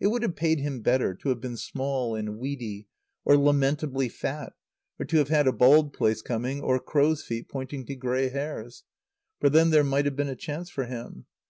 It 0.00 0.06
would 0.06 0.22
have 0.22 0.34
paid 0.34 0.60
him 0.60 0.80
better 0.80 1.12
to 1.14 1.28
have 1.28 1.42
been 1.42 1.58
small 1.58 2.14
and 2.14 2.38
weedy, 2.38 2.86
or 3.22 3.36
lamentably 3.36 4.08
fat, 4.08 4.54
or 4.98 5.04
to 5.04 5.18
have 5.18 5.28
had 5.28 5.46
a 5.46 5.52
bald 5.52 5.92
place 5.92 6.22
coming, 6.22 6.62
or 6.62 6.80
crow's 6.80 7.22
feet 7.22 7.50
pointing 7.50 7.84
to 7.84 7.94
grey 7.94 8.30
hairs; 8.30 8.84
for 9.40 9.50
then 9.50 9.68
there 9.68 9.84
might 9.84 10.06
have 10.06 10.16
been 10.16 10.30
a 10.30 10.36
chance 10.36 10.70
for 10.70 10.86
him. 10.86 11.26